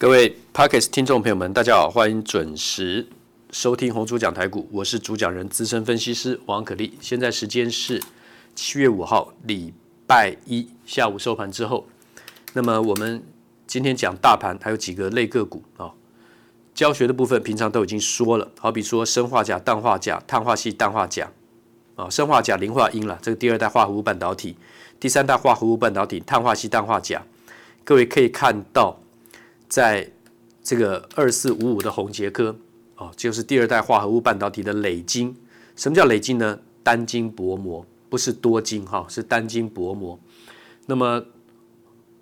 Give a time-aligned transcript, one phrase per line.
[0.00, 3.08] 各位 Podcast 听众朋友们，大家好，欢迎准时
[3.50, 6.96] 收听红猪讲台股，我是主讲人资深分析师王可立。
[7.00, 8.00] 现在时间是
[8.54, 9.74] 七月五号礼
[10.06, 11.84] 拜一下午收盘之后。
[12.52, 13.20] 那么我们
[13.66, 15.90] 今天讲大盘，还有几个类个股啊。
[16.72, 21.28] 教学的部分平常都已经说了，好比说生化钾、氮化钾、碳化系、氮化钾
[21.96, 24.56] 啊，生化钾、磷化銦了，这个第二代化合物半导体，
[25.00, 27.20] 第三代化合物半导体，碳化系、氮化钾，
[27.82, 29.00] 各位可以看到。
[29.68, 30.10] 在
[30.62, 32.56] 这个二四五五的宏杰科
[32.96, 35.36] 哦，就是第二代化合物半导体的磊晶。
[35.76, 36.58] 什么叫磊晶呢？
[36.82, 40.18] 单晶薄膜，不是多晶哈，是单晶薄膜。
[40.86, 41.24] 那么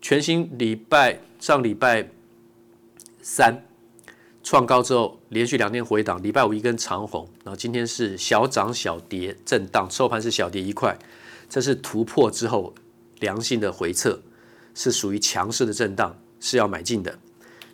[0.00, 2.10] 全新礼拜上礼拜
[3.22, 3.64] 三
[4.42, 10.98] 创高之后，连续两天回档，礼拜五一根长红，然后今天是小涨小跌震荡，收盘是小跌一块，
[11.48, 12.74] 这是突破之后
[13.20, 14.20] 良性的回撤，
[14.74, 17.18] 是属于强势的震荡，是要买进的。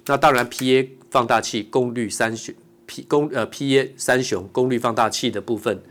[0.09, 2.55] 那当然，PA 放大器功率三雄
[2.87, 5.83] ，P 功呃 PA 三雄功率放大器的部分，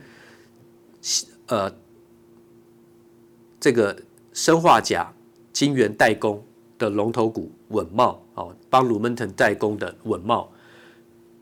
[1.48, 1.70] 呃，
[3.60, 3.94] 这个
[4.32, 5.12] 生化钾
[5.52, 6.42] 晶圆代工
[6.78, 10.48] 的龙头股稳懋哦，帮 Lumentum 代工的稳懋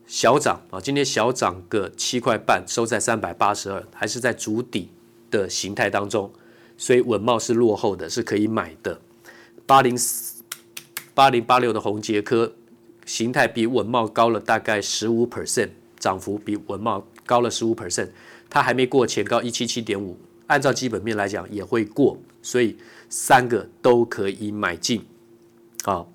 [0.06, 4.90] 小涨啊，今天小涨个七块半，收在三百八十二，还是在筑底
[5.30, 6.32] 的形态当中，
[6.76, 9.00] 所以稳懋是落后的，是可以买的。
[9.64, 9.96] 八零
[11.14, 12.52] 八零八六的宏捷科。
[13.04, 18.08] 形态比稳懋高了大概十五 percent，涨幅比稳懋高了十五 percent，
[18.48, 22.76] 它还没过前高一七七点五，按照基本面来讲也会过，所以
[23.08, 25.04] 三个都可以买进。
[25.84, 26.06] 啊，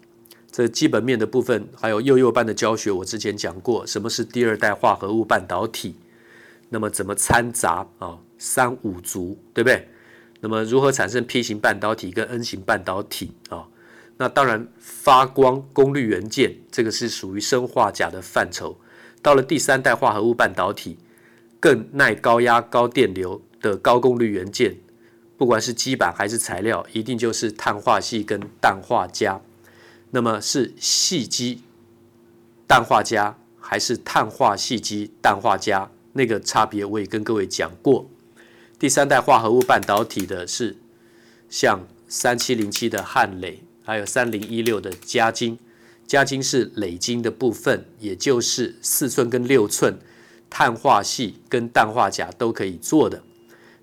[0.52, 5.96] 这基本面的部分还有幼幼班的教学，我之前讲过，什么是第二代化合物半导体，
[6.70, 9.88] 那么怎么掺杂啊，三五族对不对？
[10.42, 13.68] 那么如何产生 P 型半导体跟 N 型半导体啊？
[14.22, 18.78] 那当然，发光功率元件这个是属于砷化镓的范畴。
[19.22, 20.98] 到了第三代化合物半导体，
[21.58, 24.76] 更耐高压、高电流的高功率元件，
[25.38, 29.42] 不管是基板还是材料，一定就是碳化矽跟氮化镓。
[30.12, 31.64] 那么是矽基
[32.68, 35.90] 氮化镓还是碳化矽基氮化镓？
[36.12, 38.06] 那个差别我也跟各位讲过。
[38.78, 40.76] 第三代化合物半导体的是
[41.50, 43.64] 像三七零七的汉磊。
[43.90, 45.58] 还有三零一六的嘉晶，
[46.06, 49.98] 嘉晶是磊晶的部分，也就是四寸跟六寸
[50.48, 53.24] 碳化矽跟氮化钾都可以做的。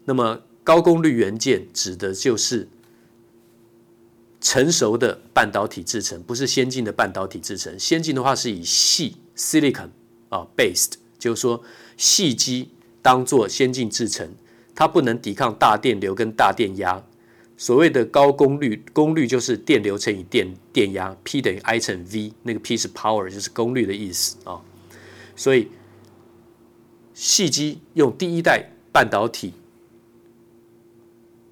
[0.05, 2.69] 那么高功率元件指的就是
[4.41, 7.77] 成熟的半导体制程，不是先进的半导体制程。
[7.77, 9.89] 先进的话是以矽 silicon
[10.29, 11.65] 啊 based，就是说
[11.99, 12.71] 矽基
[13.03, 14.37] 当做先进制程，
[14.73, 17.03] 它不能抵抗大电流跟大电压。
[17.59, 24.61] 所谓的高功率，功率就是电流乘以电电压，P 等于 I 乘 V，那个 P 是 power，就是功率的意思啊。
[25.35, 25.69] 所以，
[27.15, 29.55] 细基用第一代半导体，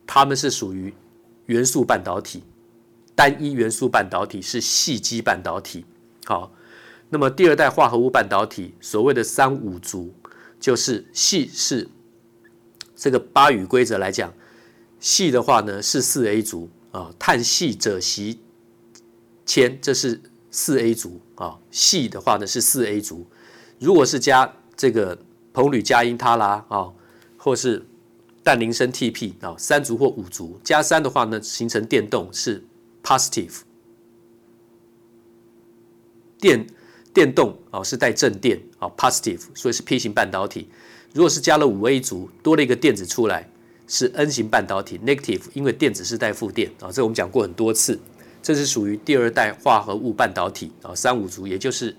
[0.06, 0.92] 它们是属于
[1.46, 2.42] 元素半导体，
[3.14, 5.86] 单一元素半导体是细基半导体。
[6.26, 6.52] 好，
[7.08, 10.12] 那么第二代化合物半导体，所谓的三五族，
[10.60, 11.88] 就是细是
[12.94, 14.30] 这个八隅规则来讲。
[15.04, 18.40] 系的话呢是四 A 族啊，碳矽鍺锡
[19.44, 20.18] 铅，这是
[20.50, 21.58] 四 A 族啊。
[21.70, 23.26] 系的话呢是四 A 族，
[23.78, 25.18] 如果是加这个
[25.52, 26.90] 硼铝加銦鉈拉啊，
[27.36, 27.84] 或是
[28.42, 32.64] 氮磷砷 TP 啊，三族或五族，加三的话呢形成电动是
[33.02, 33.56] positive，
[36.40, 36.66] 电
[37.12, 40.70] 电动啊是带正电啊 positive，所以是 P 型半导体。
[41.12, 43.50] 如果是加了五 A 族，多了一个电子出来。
[43.86, 47.98] 是 N 型半导体 negative，因为电子是带负电啊，这我们讲过很多次，
[48.42, 51.94] 这是属于第二代化合物半导体啊，三五族，也就是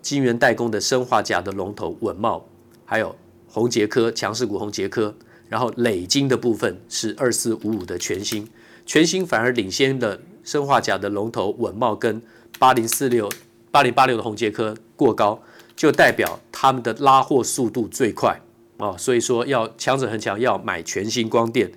[0.00, 2.46] 晶圆代工的生化钾的龙头稳茂，
[2.84, 3.14] 还有
[3.48, 5.14] 宏杰科强势股宏杰科，
[5.48, 8.48] 然后磊晶的部分是二四五五的全新，
[8.86, 12.22] 全新反而领先的生化钾的龙头稳茂跟
[12.58, 13.28] 八零四六
[13.70, 15.42] 八零八六的宏杰科过高，
[15.74, 18.40] 就代表他们的拉货速度最快。
[18.80, 21.70] 哦，所以说要强者恒强，要买全新光电，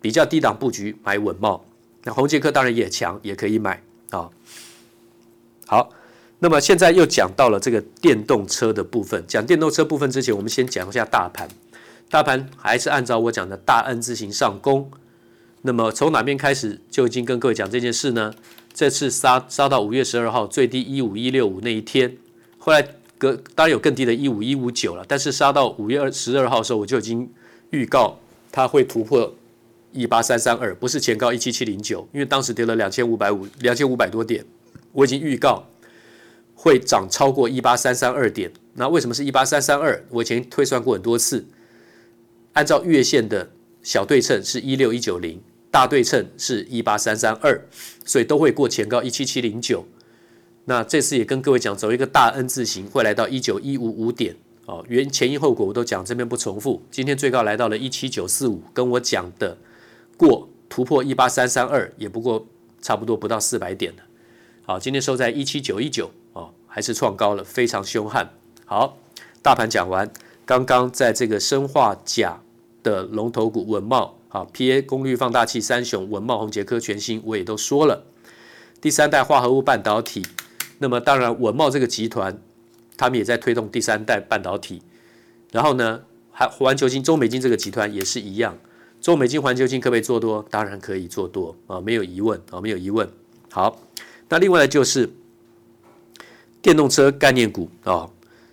[0.00, 1.64] 比较低档布局买稳茂。
[2.04, 4.30] 那宏杰科当然也强，也可以买啊、
[5.66, 5.90] 好，
[6.38, 9.24] 那么现在又讲到了这个电动车的部分。
[9.26, 11.48] 讲电动车部分之前，我们先讲一下大盘。
[12.08, 14.88] 大盘还是按照我讲的大 N 字形上攻。
[15.62, 18.32] 那么从哪边开始就已经跟各位讲这件事呢？
[18.72, 22.16] 这次杀杀到五月十二号最低一五一六五那一天，
[22.58, 22.86] 后来。
[23.18, 27.30] 个当然有更低的一五一五九了，但是杀到五月二十二号的时候，我就已经
[27.70, 28.18] 预告
[28.52, 29.34] 它会突破
[29.92, 34.44] 一八三三二，不是前高一七七零九，因为当时跌了两千五百五两千五百多点，
[34.92, 35.66] 我已经预告
[36.54, 38.52] 会涨超过一八三三二点。
[38.74, 40.04] 那为什么是一八三三二？
[40.10, 41.46] 我以前推算过很多次，
[42.52, 43.50] 按照月线的
[43.82, 45.40] 小对称是一六一九零，
[45.70, 47.66] 大对称是一八三三二，
[48.04, 49.86] 所以都会过前高一七七零九。
[50.68, 54.36] 那这次也跟各位讲，走一个大 N 字形会来到一九一五五点。
[54.66, 56.82] 哦，原前因后果我都讲，这边不重复。
[56.90, 59.56] 今天最高来到了一七九四五，跟我讲的
[60.16, 62.44] 过突破一八三三二，也不过
[62.82, 64.02] 差不多不到四百点了。
[64.64, 68.28] 好，今天收在一七九一九，哦，还是创高了，非常凶悍。
[68.64, 68.98] 好，
[69.40, 70.10] 大盘讲完，
[70.44, 72.42] 刚刚在这个生化钾
[72.82, 78.04] 的龙头股稳茂，好，PA 功率放大器三雄稳茂、宏杰科、全新，我也都说了。
[78.80, 80.26] 第三代化合物半导体，
[80.78, 82.38] 那么当然稳茂这个集团。
[82.98, 84.80] 他们也在推动第三代半导体，
[85.52, 86.00] 然后呢，
[86.32, 88.56] 还环球晶、中美晶这个集团也是一样。
[89.02, 90.42] 中美晶、环球晶可不可以做多？
[90.48, 93.06] 当然可以做多啊，没有疑问啊，没有疑问。
[93.50, 93.78] 好，
[94.30, 95.10] 那另外就是
[96.62, 98.08] 电动车概念股啊，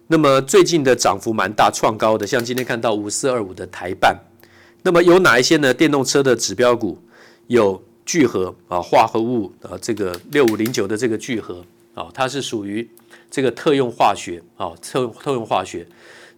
[0.07, 4.13] 那么最近的涨幅蛮大，创高的，像今天看到五四二五的台半，
[4.81, 5.73] 那么有哪一些呢？
[5.73, 6.99] 电动车的指标股
[7.47, 12.89] 有聚合啊，化合物啊，这个六五零九的这个聚合啊，它是属于。
[13.29, 15.87] 这个特用化学啊，特特用化学，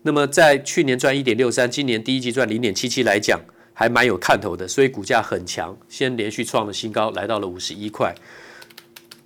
[0.03, 3.37] 那么在去年赚一点六三，今年第一季赚零点七七来讲，
[3.73, 8.15] 还蛮有看头的，所以股价很强，先连续创了新高，来到了五十一块。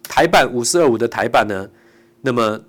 [0.01, 1.69] 台版五四二五的台版呢，
[2.21, 2.61] 那么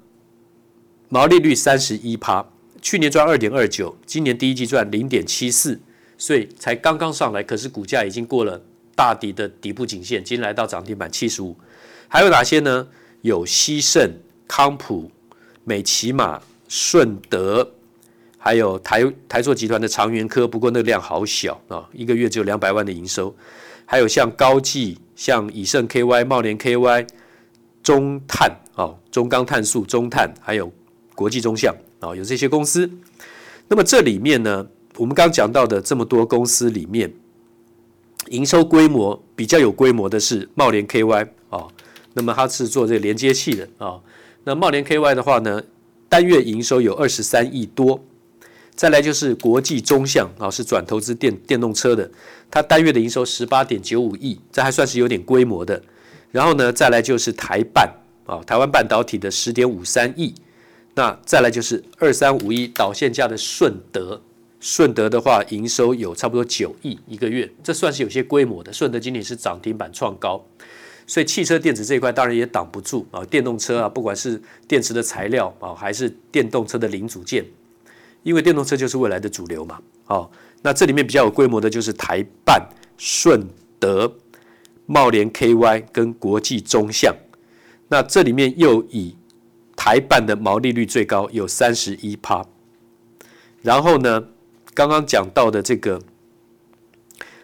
[1.08, 2.44] 毛利率三十一趴，
[2.82, 5.80] 去年赚二点二九，今年第一季赚零点七四，
[6.18, 8.62] 所以才刚刚上来，可是股价已经过了
[8.94, 11.56] 大底的底部颈线，今天来到涨停板七十五。
[12.06, 12.86] 还有哪些呢？
[13.22, 14.10] 有西盛。
[14.52, 15.08] 康普、
[15.62, 17.72] 美琪玛、顺德，
[18.36, 23.32] 还有台台塑集团的长源科，不过那量好小啊，一个月只有两百万的营收。
[23.86, 27.06] 还有像高技、像以盛 KY、茂联 KY、
[27.80, 30.72] 中碳啊、中钢碳素、中碳，还有
[31.14, 32.90] 国际中橡啊，有这些公司。
[33.68, 37.14] 那么这里面呢，我们刚讲到的这么多公司里面，
[38.30, 41.28] 营收规模比较有规模的是茂联 KY，
[42.14, 44.00] 那么它是做这个连接器的啊。
[44.44, 45.62] 那茂联 KY 的话呢，
[46.08, 48.02] 单月营收有二十三亿多，
[48.74, 52.10] 再来就是国际中向啊，是转投资电电动车的，
[52.50, 55.82] 它单月的营收十八点九五亿，这还算是有点规模的。
[56.32, 57.92] 然后呢，再来就是台半
[58.24, 60.34] 啊，台湾半导体的十点五三亿，
[60.94, 64.22] 那再来就是二三五一导线价的顺德，
[64.58, 68.72] 顺德的话营收有差不多九亿一个月，这算是有些规模的。
[68.72, 70.44] 顺德今年是涨停板创高。
[71.10, 77.44] 所以汽车电子这一块当然也挡不住啊，电动车啊，不管是电池的材料啊，还是电动车的零组件，
[78.22, 79.80] 因为电动车就是未来的主流嘛。
[80.04, 80.30] 好，
[80.62, 82.64] 那这里面比较有规模的就是台办、
[82.96, 83.44] 顺
[83.80, 84.14] 德、
[84.86, 87.12] 茂联 KY 跟国际中橡。
[87.88, 89.16] 那这里面又以
[89.74, 92.46] 台办的毛利率最高，有三十一趴。
[93.62, 94.28] 然后呢，
[94.74, 96.00] 刚刚讲到的这个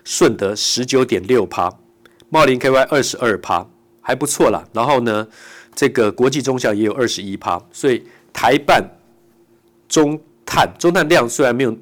[0.04, 1.80] 顺德十九点六趴。
[2.28, 3.66] 茂林 KY 二十二趴，
[4.00, 4.66] 还不错啦。
[4.72, 5.26] 然后呢，
[5.74, 8.84] 这个国际中橡也有二十一趴，所以台办
[9.88, 11.76] 中碳中碳量虽然没有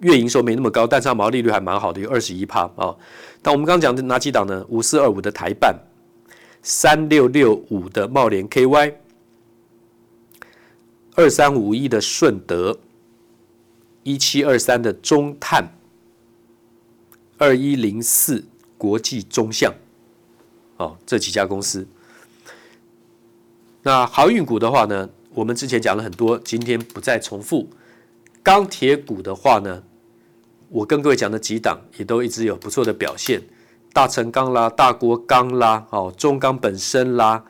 [0.00, 2.94] 月营收没那么高，但是它毛利率还蛮好的，有二十一趴啊。
[3.40, 4.64] 但我们刚刚讲的哪几档呢？
[4.68, 5.74] 五四二五的台办，
[6.62, 8.94] 三六六五的茂联 KY，
[11.14, 12.78] 二三五一的顺德，
[14.02, 15.72] 一七二三的中碳，
[17.38, 18.44] 二一零四。
[18.78, 19.72] 国际中橡，
[20.76, 21.86] 哦，这几家公司。
[23.82, 27.68] 那航运股的话呢，我们之前讲了很多，今天不再重复。
[28.42, 29.82] 钢铁股的话呢，
[30.68, 33.42] 我跟各位讲的几档也都一直有不错的表现，
[33.92, 37.44] 大成钢啦、大国钢啦、哦，中钢本身啦，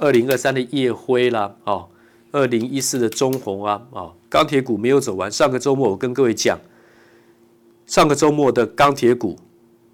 [0.00, 1.88] 二零二三的烨辉啦，哦，
[2.32, 5.30] 二零一四的中鸿啊，哦，钢铁股没有走完。
[5.30, 6.60] 上个周末我跟各位讲，
[7.86, 9.38] 上个周末的钢铁股。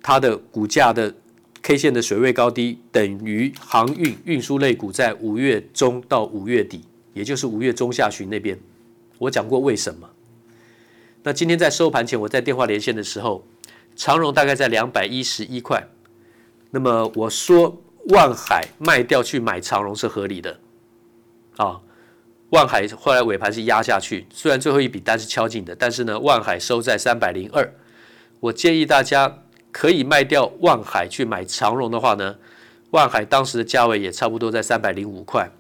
[0.07, 1.15] 它的股价的
[1.63, 6.85] K 线的水位高低等于航运运输类股在五月中到五月底，
[7.15, 8.61] 也就是五月中下旬那边，
[9.17, 10.11] 我讲过为什么。
[11.23, 13.47] 那今天在收盘前，我在电话连线的时候，
[13.97, 15.89] 长荣大概在两百一十一块。
[16.71, 20.61] 那么我说万海卖掉去买长荣是合理的
[21.57, 21.81] 啊。
[22.51, 27.73] 万海后来尾盘是压下去，虽然最后一笔单是敲进的，但是呢，万海收在三百零二。
[28.41, 29.39] 我建议大家。
[29.75, 32.37] 可以卖掉万海去买长荣的话呢，
[32.93, 35.51] 万海当时的价位也差不多在三百零五块，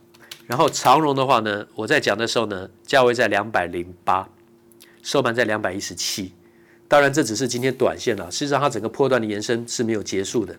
[0.46, 4.28] 然后长荣的话呢，我在讲的时候呢，价位在两百零八，
[5.02, 6.32] 收盘在两百一十七。
[6.86, 10.56] 当然这只是今天短线了，事实上它整个波段的延伸是没有结束的。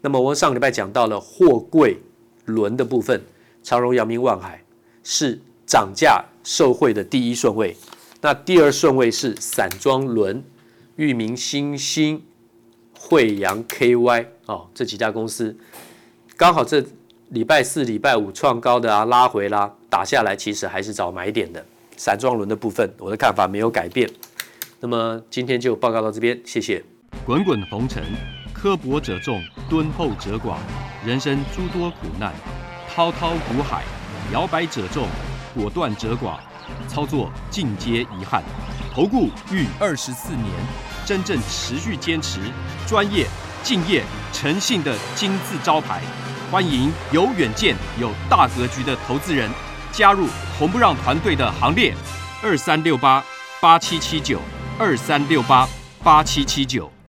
[0.00, 1.98] 那么我们上个礼拜讲到了货柜
[2.44, 3.20] 轮的部分，
[3.64, 4.62] 长荣、阳明、万海，
[5.02, 7.76] 是涨价受惠的第一顺位，
[8.20, 10.44] 那第二顺位是散装轮、
[10.94, 12.22] 裕民新兴、
[13.08, 15.56] 惠阳 KY 哦，这几家公司
[16.36, 16.84] 刚好这
[17.28, 21.64] 礼拜四、礼拜五创高的啊，拉回啦，打下来其实还是找买点的。
[21.96, 24.10] 散装轮的部分，我的看法没有改变。
[24.80, 26.82] 那么今天就报告到这边，谢谢。
[27.24, 28.02] 滚滚红尘，
[28.52, 30.56] 刻薄者众，敦厚者寡；
[31.06, 32.34] 人生诸多苦难，
[32.88, 33.84] 滔滔苦海，
[34.32, 35.06] 摇摆者众，
[35.54, 36.38] 果断者寡。
[36.88, 38.42] 操作尽皆遗憾。
[38.92, 40.46] 投顾逾二十四年，
[41.06, 42.40] 真正持续坚持、
[42.86, 43.26] 专业、
[43.62, 46.02] 敬业、诚信的金字招牌。
[46.50, 49.48] 欢迎有远见、有大格局的投资人
[49.92, 50.26] 加入
[50.58, 51.94] 红不让团队的行列。
[52.42, 53.24] 二三六八
[53.60, 54.40] 八七七九，
[54.78, 55.68] 二三六八
[56.02, 56.95] 八七七九。